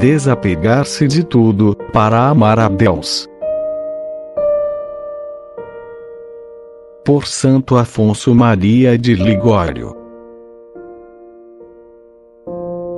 [0.00, 3.28] Desapegar-se de tudo, para amar a Deus.
[7.04, 9.94] Por Santo Afonso Maria de Ligório.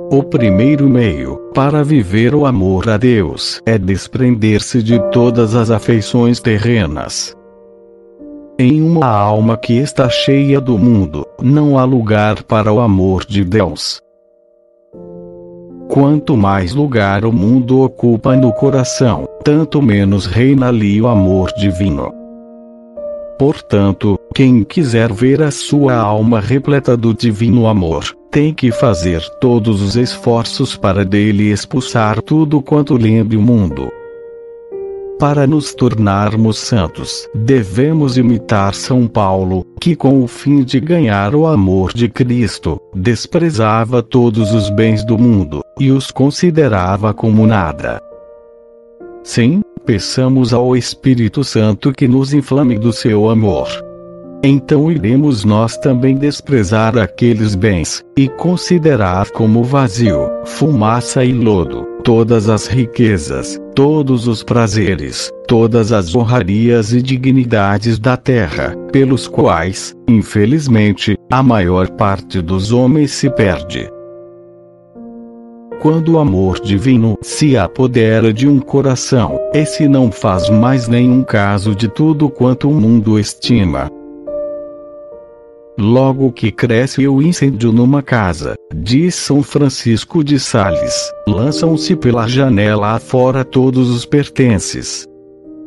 [0.09, 6.39] O primeiro meio para viver o amor a Deus é desprender-se de todas as afeições
[6.39, 7.35] terrenas.
[8.65, 13.43] Em uma alma que está cheia do mundo, não há lugar para o amor de
[13.43, 13.99] Deus.
[15.89, 22.09] Quanto mais lugar o mundo ocupa no coração, tanto menos reina ali o amor divino.
[23.37, 29.81] Portanto, quem quiser ver a sua alma repleta do divino amor, tem que fazer todos
[29.81, 33.91] os esforços para dele expulsar tudo quanto lembre o mundo.
[35.19, 41.45] Para nos tornarmos santos, devemos imitar São Paulo, que com o fim de ganhar o
[41.45, 48.01] amor de Cristo, desprezava todos os bens do mundo, e os considerava como nada.
[49.23, 53.69] Sim, peçamos ao Espírito Santo que nos inflame do seu amor.
[54.45, 62.49] Então iremos nós também desprezar aqueles bens, e considerar como vazio, fumaça e lodo, todas
[62.49, 71.15] as riquezas, todos os prazeres, todas as honrarias e dignidades da terra, pelos quais, infelizmente,
[71.31, 73.89] a maior parte dos homens se perde.
[75.81, 81.73] Quando o amor divino se apodera de um coração, esse não faz mais nenhum caso
[81.73, 83.89] de tudo quanto o mundo estima.
[85.77, 92.91] Logo que cresce o incêndio numa casa, diz São Francisco de Sales, lançam-se pela janela
[92.91, 95.07] afora todos os pertences.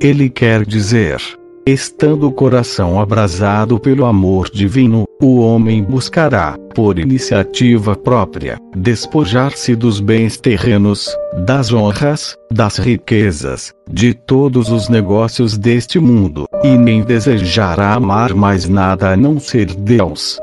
[0.00, 1.20] Ele quer dizer,
[1.68, 10.00] Estando o coração abrasado pelo amor divino, o homem buscará, por iniciativa própria, despojar-se dos
[10.00, 11.08] bens terrenos,
[11.46, 18.68] das honras, das riquezas, de todos os negócios deste mundo, e nem desejará amar mais
[18.68, 20.38] nada a não ser Deus.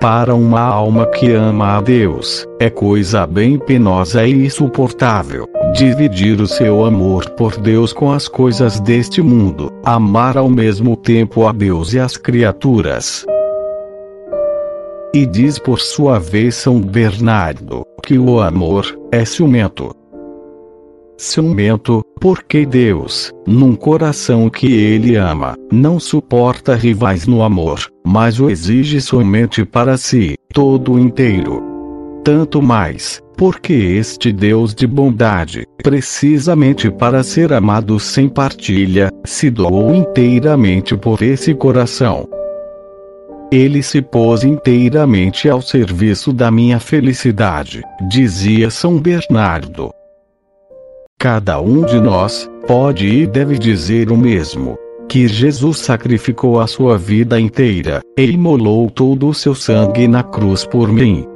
[0.00, 6.46] Para uma alma que ama a Deus, é coisa bem penosa e insuportável dividir o
[6.46, 11.92] seu amor por Deus com as coisas deste mundo, amar ao mesmo tempo a Deus
[11.92, 13.26] e as criaturas.
[15.12, 19.97] E diz por sua vez São Bernardo, que o amor é ciumento.
[21.20, 28.48] Ciumento, porque Deus, num coração que ele ama, não suporta rivais no amor, mas o
[28.48, 31.60] exige somente para si, todo inteiro.
[32.22, 39.92] Tanto mais, porque este Deus de bondade, precisamente para ser amado sem partilha, se doou
[39.92, 42.28] inteiramente por esse coração.
[43.50, 49.90] Ele se pôs inteiramente ao serviço da minha felicidade, dizia São Bernardo.
[51.20, 54.78] Cada um de nós, pode e deve dizer o mesmo.
[55.08, 60.64] Que Jesus sacrificou a sua vida inteira, e imolou todo o seu sangue na cruz
[60.64, 61.26] por mim.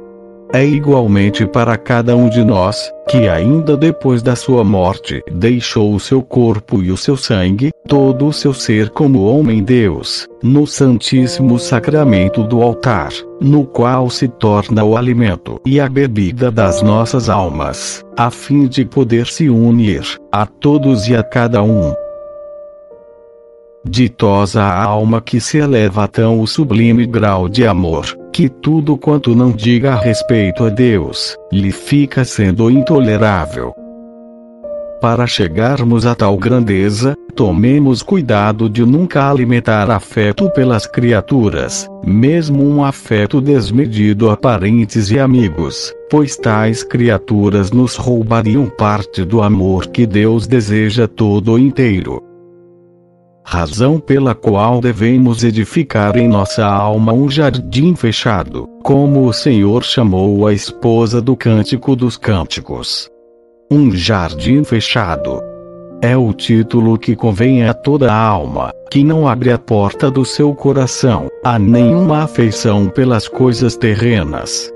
[0.55, 5.99] É igualmente para cada um de nós, que ainda depois da sua morte deixou o
[5.99, 12.43] seu corpo e o seu sangue, todo o seu ser como homem-deus, no Santíssimo Sacramento
[12.43, 13.09] do altar,
[13.41, 18.85] no qual se torna o alimento e a bebida das nossas almas, a fim de
[18.85, 21.91] poder se unir a todos e a cada um.
[23.83, 29.35] Ditosa a alma que se eleva a tão sublime grau de amor, que tudo quanto
[29.35, 33.75] não diga a respeito a Deus, lhe fica sendo intolerável.
[34.99, 42.83] Para chegarmos a tal grandeza, tomemos cuidado de nunca alimentar afeto pelas criaturas, mesmo um
[42.83, 50.07] afeto desmedido a parentes e amigos, pois tais criaturas nos roubariam parte do amor que
[50.07, 52.32] Deus deseja todo inteiro
[53.43, 60.47] razão pela qual devemos edificar em nossa alma um jardim fechado, como o Senhor chamou
[60.47, 63.09] a esposa do Cântico dos Cânticos.
[63.69, 65.41] Um jardim fechado.
[66.01, 70.25] É o título que convém a toda a alma, que não abre a porta do
[70.25, 74.69] seu coração, a nenhuma afeição pelas coisas terrenas.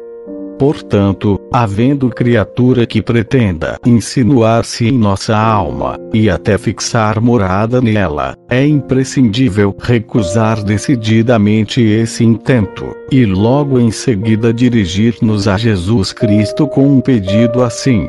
[0.57, 8.63] Portanto, havendo criatura que pretenda insinuar-se em nossa alma, e até fixar morada nela, é
[8.63, 17.01] imprescindível recusar decididamente esse intento, e logo em seguida dirigir-nos a Jesus Cristo com um
[17.01, 18.07] pedido assim: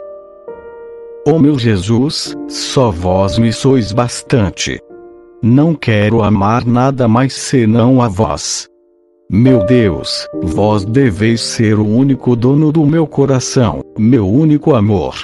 [1.26, 4.78] Ó oh meu Jesus, só vós me sois bastante.
[5.42, 8.68] Não quero amar nada mais senão a vós.
[9.30, 15.14] Meu Deus, vós deveis ser o único dono do meu coração, meu único amor.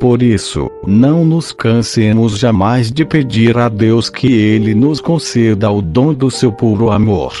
[0.00, 5.80] Por isso, não nos cansemos jamais de pedir a Deus que Ele nos conceda o
[5.80, 7.32] dom do seu puro amor.